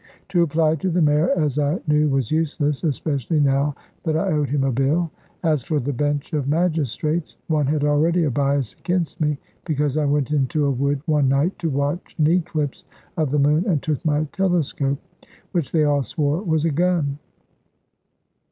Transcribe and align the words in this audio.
To 0.29 0.41
apply 0.41 0.77
to 0.77 0.89
the 0.89 0.99
mayor, 0.99 1.29
as 1.37 1.59
I 1.59 1.79
knew, 1.85 2.09
was 2.09 2.31
useless, 2.31 2.83
especially 2.83 3.39
now 3.39 3.75
that 4.01 4.17
I 4.17 4.31
owed 4.31 4.49
him 4.49 4.63
a 4.63 4.71
bill; 4.71 5.11
as 5.43 5.61
for 5.61 5.79
the 5.79 5.93
bench 5.93 6.33
of 6.33 6.47
magistrates, 6.47 7.37
one 7.49 7.67
had 7.67 7.83
already 7.83 8.23
a 8.23 8.31
bias 8.31 8.73
against 8.79 9.21
me, 9.21 9.37
because 9.63 9.97
I 9.97 10.05
went 10.05 10.31
into 10.31 10.65
a 10.65 10.71
wood 10.71 11.01
one 11.05 11.29
night 11.29 11.59
to 11.59 11.69
watch 11.69 12.15
an 12.17 12.25
eclipse 12.31 12.83
of 13.15 13.29
the 13.29 13.37
moon, 13.37 13.65
and 13.67 13.79
took 13.83 14.03
my 14.03 14.23
telescope; 14.31 14.97
which 15.51 15.71
they 15.71 15.83
all 15.83 16.01
swore 16.01 16.41
was 16.41 16.65
a 16.65 16.71
gun! 16.71 17.19